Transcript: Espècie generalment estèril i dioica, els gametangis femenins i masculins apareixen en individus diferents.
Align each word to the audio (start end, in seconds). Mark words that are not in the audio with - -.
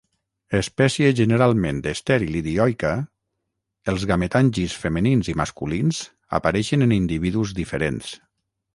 Espècie 0.59 1.11
generalment 1.19 1.81
estèril 1.91 2.37
i 2.39 2.41
dioica, 2.47 2.95
els 3.95 4.07
gametangis 4.13 4.79
femenins 4.87 5.33
i 5.35 5.39
masculins 5.45 6.03
apareixen 6.41 6.89
en 6.91 7.01
individus 7.01 7.59
diferents. 7.63 8.15